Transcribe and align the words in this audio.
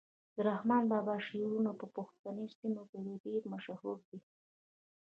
د 0.35 0.37
رحمان 0.49 0.83
بابا 0.91 1.15
شعرونه 1.27 1.71
په 1.79 1.85
پښتني 1.95 2.45
سیمو 2.57 2.83
کي 2.91 2.97
ډیر 3.25 3.41
مشهور 3.53 3.97
دي. 4.07 4.19